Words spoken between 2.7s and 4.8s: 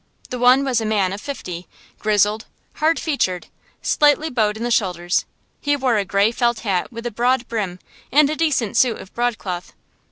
hard featured, slightly bowed in the